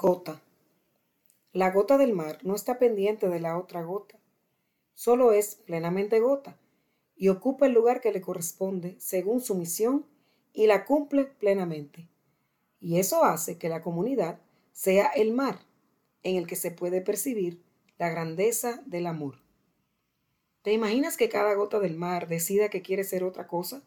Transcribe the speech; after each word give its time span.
gota. 0.00 0.40
La 1.52 1.70
gota 1.72 1.98
del 1.98 2.14
mar 2.14 2.38
no 2.42 2.54
está 2.54 2.78
pendiente 2.78 3.28
de 3.28 3.38
la 3.38 3.58
otra 3.58 3.82
gota, 3.82 4.18
solo 4.94 5.32
es 5.32 5.56
plenamente 5.56 6.20
gota 6.20 6.56
y 7.16 7.28
ocupa 7.28 7.66
el 7.66 7.74
lugar 7.74 8.00
que 8.00 8.10
le 8.10 8.22
corresponde 8.22 8.96
según 8.98 9.42
su 9.42 9.54
misión 9.54 10.06
y 10.54 10.68
la 10.68 10.86
cumple 10.86 11.24
plenamente. 11.26 12.08
Y 12.80 12.98
eso 12.98 13.24
hace 13.24 13.58
que 13.58 13.68
la 13.68 13.82
comunidad 13.82 14.40
sea 14.72 15.08
el 15.08 15.34
mar 15.34 15.58
en 16.22 16.36
el 16.36 16.46
que 16.46 16.56
se 16.56 16.70
puede 16.70 17.02
percibir 17.02 17.62
la 17.98 18.08
grandeza 18.08 18.82
del 18.86 19.06
amor. 19.06 19.42
¿Te 20.62 20.72
imaginas 20.72 21.18
que 21.18 21.28
cada 21.28 21.52
gota 21.52 21.78
del 21.78 21.98
mar 21.98 22.26
decida 22.26 22.70
que 22.70 22.80
quiere 22.80 23.04
ser 23.04 23.22
otra 23.22 23.46
cosa? 23.46 23.82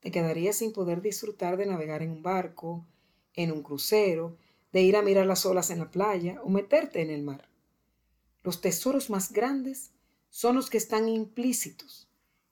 Te 0.00 0.10
quedarías 0.10 0.56
sin 0.56 0.72
poder 0.72 1.02
disfrutar 1.02 1.58
de 1.58 1.66
navegar 1.66 2.00
en 2.00 2.10
un 2.10 2.22
barco, 2.22 2.86
en 3.34 3.52
un 3.52 3.62
crucero, 3.62 4.38
de 4.74 4.82
ir 4.82 4.96
a 4.96 5.02
mirar 5.02 5.24
las 5.24 5.46
olas 5.46 5.70
en 5.70 5.78
la 5.78 5.92
playa 5.92 6.40
o 6.42 6.48
meterte 6.48 7.00
en 7.00 7.08
el 7.08 7.22
mar. 7.22 7.48
Los 8.42 8.60
tesoros 8.60 9.08
más 9.08 9.32
grandes 9.32 9.92
son 10.30 10.56
los 10.56 10.68
que 10.68 10.78
están 10.78 11.08
implícitos, 11.08 12.08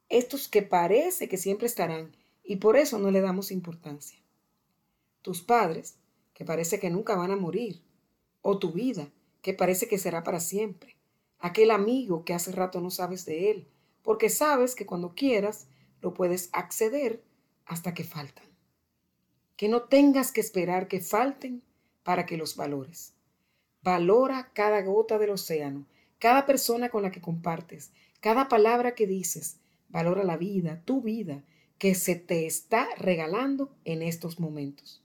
estos 0.08 0.46
que 0.46 0.62
parece 0.62 1.28
que 1.28 1.36
siempre 1.36 1.66
estarán 1.66 2.16
y 2.44 2.56
por 2.56 2.76
eso 2.76 3.00
no 3.00 3.10
le 3.10 3.22
damos 3.22 3.50
importancia. 3.50 4.20
Tus 5.22 5.42
padres, 5.42 5.96
que 6.32 6.44
parece 6.44 6.78
que 6.78 6.90
nunca 6.90 7.16
van 7.16 7.32
a 7.32 7.36
morir, 7.36 7.82
o 8.40 8.56
tu 8.56 8.70
vida, 8.70 9.10
que 9.40 9.52
parece 9.52 9.88
que 9.88 9.98
será 9.98 10.22
para 10.22 10.38
siempre, 10.38 10.96
aquel 11.40 11.72
amigo 11.72 12.24
que 12.24 12.34
hace 12.34 12.52
rato 12.52 12.80
no 12.80 12.92
sabes 12.92 13.24
de 13.24 13.50
él, 13.50 13.68
porque 14.02 14.28
sabes 14.28 14.76
que 14.76 14.86
cuando 14.86 15.16
quieras 15.16 15.66
lo 16.00 16.14
puedes 16.14 16.50
acceder 16.52 17.20
hasta 17.66 17.94
que 17.94 18.04
faltan. 18.04 18.46
Que 19.56 19.68
no 19.68 19.82
tengas 19.82 20.30
que 20.30 20.40
esperar 20.40 20.86
que 20.86 21.00
falten 21.00 21.64
para 22.02 22.26
que 22.26 22.36
los 22.36 22.56
valores. 22.56 23.14
Valora 23.82 24.50
cada 24.54 24.82
gota 24.82 25.18
del 25.18 25.30
océano, 25.30 25.86
cada 26.18 26.46
persona 26.46 26.88
con 26.88 27.02
la 27.02 27.10
que 27.10 27.20
compartes, 27.20 27.90
cada 28.20 28.48
palabra 28.48 28.94
que 28.94 29.06
dices. 29.06 29.58
Valora 29.88 30.24
la 30.24 30.36
vida, 30.36 30.82
tu 30.84 31.02
vida, 31.02 31.42
que 31.78 31.94
se 31.94 32.14
te 32.14 32.46
está 32.46 32.88
regalando 32.96 33.74
en 33.84 34.02
estos 34.02 34.38
momentos. 34.38 35.02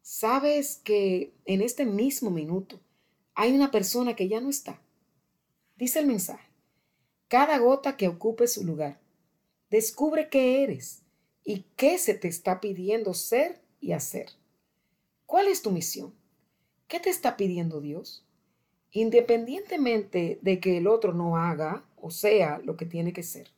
Sabes 0.00 0.80
que 0.82 1.32
en 1.44 1.62
este 1.62 1.84
mismo 1.84 2.30
minuto 2.30 2.80
hay 3.34 3.52
una 3.52 3.70
persona 3.70 4.16
que 4.16 4.28
ya 4.28 4.40
no 4.40 4.50
está. 4.50 4.80
Dice 5.76 6.00
el 6.00 6.06
mensaje, 6.06 6.48
cada 7.28 7.58
gota 7.58 7.96
que 7.96 8.08
ocupe 8.08 8.46
su 8.46 8.64
lugar, 8.64 9.00
descubre 9.70 10.28
qué 10.28 10.62
eres 10.62 11.02
y 11.44 11.64
qué 11.76 11.98
se 11.98 12.14
te 12.14 12.28
está 12.28 12.60
pidiendo 12.60 13.14
ser 13.14 13.60
y 13.80 13.92
hacer. 13.92 14.30
¿Cuál 15.32 15.48
es 15.48 15.62
tu 15.62 15.70
misión? 15.70 16.12
¿Qué 16.88 17.00
te 17.00 17.08
está 17.08 17.38
pidiendo 17.38 17.80
Dios? 17.80 18.22
Independientemente 18.90 20.38
de 20.42 20.60
que 20.60 20.76
el 20.76 20.86
otro 20.86 21.14
no 21.14 21.38
haga 21.38 21.86
o 21.96 22.10
sea 22.10 22.58
lo 22.58 22.76
que 22.76 22.84
tiene 22.84 23.14
que 23.14 23.22
ser. 23.22 23.48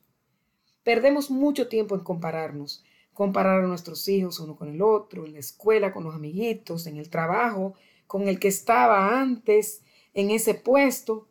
Perdemos 0.83 1.29
mucho 1.29 1.67
tiempo 1.67 1.93
en 1.93 1.99
compararnos, 1.99 2.85
comparar 3.11 3.61
a 3.61 3.67
nuestros 3.67 4.07
hijos 4.07 4.39
uno 4.39 4.55
con 4.55 4.69
el 4.69 4.81
otro, 4.81 5.25
en 5.25 5.33
la 5.33 5.39
escuela 5.39 5.91
con 5.91 6.05
los 6.05 6.15
amiguitos, 6.15 6.87
en 6.87 6.95
el 6.95 7.09
trabajo 7.09 7.73
con 8.07 8.29
el 8.29 8.39
que 8.39 8.47
estaba 8.47 9.19
antes, 9.19 9.83
en 10.13 10.31
ese 10.31 10.53
puesto. 10.53 11.27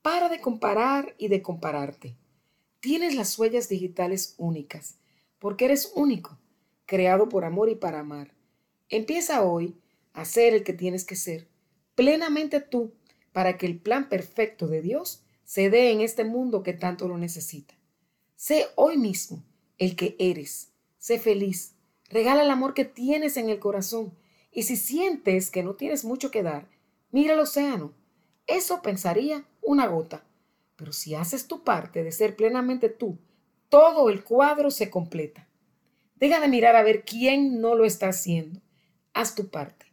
Para 0.00 0.30
de 0.30 0.40
comparar 0.40 1.14
y 1.18 1.28
de 1.28 1.42
compararte. 1.42 2.16
Tienes 2.80 3.14
las 3.14 3.38
huellas 3.38 3.68
digitales 3.68 4.36
únicas, 4.38 4.96
porque 5.38 5.66
eres 5.66 5.92
único, 5.94 6.38
creado 6.86 7.28
por 7.28 7.44
amor 7.44 7.68
y 7.68 7.74
para 7.74 8.00
amar. 8.00 8.39
Empieza 8.92 9.44
hoy 9.44 9.76
a 10.14 10.24
ser 10.24 10.52
el 10.52 10.64
que 10.64 10.72
tienes 10.72 11.04
que 11.04 11.14
ser, 11.14 11.46
plenamente 11.94 12.60
tú, 12.60 12.92
para 13.32 13.56
que 13.56 13.66
el 13.66 13.78
plan 13.78 14.08
perfecto 14.08 14.66
de 14.66 14.82
Dios 14.82 15.22
se 15.44 15.70
dé 15.70 15.92
en 15.92 16.00
este 16.00 16.24
mundo 16.24 16.64
que 16.64 16.72
tanto 16.72 17.06
lo 17.06 17.16
necesita. 17.16 17.74
Sé 18.34 18.66
hoy 18.74 18.96
mismo 18.96 19.44
el 19.78 19.94
que 19.94 20.16
eres. 20.18 20.72
Sé 20.98 21.20
feliz. 21.20 21.76
Regala 22.08 22.42
el 22.42 22.50
amor 22.50 22.74
que 22.74 22.84
tienes 22.84 23.36
en 23.36 23.48
el 23.48 23.60
corazón. 23.60 24.12
Y 24.50 24.64
si 24.64 24.76
sientes 24.76 25.52
que 25.52 25.62
no 25.62 25.74
tienes 25.74 26.04
mucho 26.04 26.32
que 26.32 26.42
dar, 26.42 26.66
mira 27.12 27.34
el 27.34 27.38
océano. 27.38 27.92
Eso 28.48 28.82
pensaría 28.82 29.46
una 29.62 29.86
gota. 29.86 30.24
Pero 30.74 30.92
si 30.92 31.14
haces 31.14 31.46
tu 31.46 31.62
parte 31.62 32.02
de 32.02 32.10
ser 32.10 32.34
plenamente 32.34 32.88
tú, 32.88 33.18
todo 33.68 34.10
el 34.10 34.24
cuadro 34.24 34.72
se 34.72 34.90
completa. 34.90 35.46
Deja 36.16 36.40
de 36.40 36.48
mirar 36.48 36.74
a 36.74 36.82
ver 36.82 37.04
quién 37.04 37.60
no 37.60 37.76
lo 37.76 37.84
está 37.84 38.08
haciendo. 38.08 38.60
Haz 39.12 39.34
tu 39.34 39.48
parte 39.48 39.86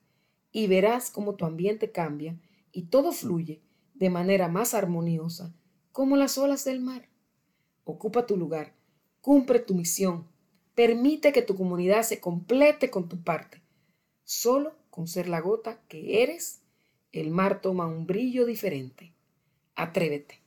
y 0.52 0.68
verás 0.68 1.12
cómo 1.12 1.36
tu 1.36 1.46
ambiente 1.46 1.92
cambia 1.92 2.40
y 2.72 2.84
todo 2.84 3.12
fluye 3.12 3.62
de 3.94 4.10
manera 4.10 4.48
más 4.48 4.74
armoniosa 4.74 5.54
como 5.92 6.16
las 6.16 6.38
olas 6.38 6.64
del 6.66 6.80
mar. 6.80 7.10
Ocupa 7.84 8.26
tu 8.26 8.38
lugar, 8.38 8.74
cumple 9.22 9.60
tu 9.60 9.74
misión, 9.74 10.28
permite 10.76 11.34
que 11.34 11.42
tu 11.42 11.56
comunidad 11.56 12.04
se 12.04 12.20
complete 12.20 12.92
con 12.92 13.10
tu 13.10 13.24
parte. 13.24 13.62
Solo 14.24 14.76
con 14.90 15.08
ser 15.08 15.28
la 15.28 15.40
gota 15.42 15.82
que 15.88 16.22
eres, 16.22 16.62
el 17.12 17.32
mar 17.32 17.62
toma 17.62 17.88
un 17.88 18.06
brillo 18.06 18.46
diferente. 18.46 19.14
Atrévete. 19.76 20.47